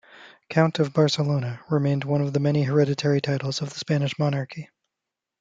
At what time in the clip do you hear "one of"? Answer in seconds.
2.05-2.33